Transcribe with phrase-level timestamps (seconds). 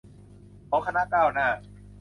[0.69, 1.47] ของคณะก้าวหน้า